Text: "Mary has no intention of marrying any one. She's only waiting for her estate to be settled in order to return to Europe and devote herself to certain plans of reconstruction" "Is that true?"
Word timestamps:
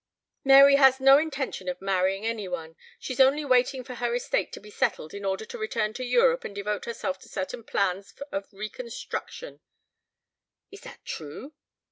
"Mary 0.43 0.77
has 0.77 0.99
no 0.99 1.19
intention 1.19 1.69
of 1.69 1.79
marrying 1.79 2.25
any 2.25 2.47
one. 2.47 2.75
She's 2.97 3.19
only 3.19 3.45
waiting 3.45 3.83
for 3.83 3.93
her 3.93 4.15
estate 4.15 4.51
to 4.53 4.59
be 4.59 4.71
settled 4.71 5.13
in 5.13 5.23
order 5.23 5.45
to 5.45 5.59
return 5.59 5.93
to 5.93 6.03
Europe 6.03 6.43
and 6.43 6.55
devote 6.55 6.85
herself 6.85 7.19
to 7.19 7.29
certain 7.29 7.63
plans 7.63 8.11
of 8.31 8.51
reconstruction" 8.51 9.59
"Is 10.71 10.81
that 10.81 11.05
true?" 11.05 11.53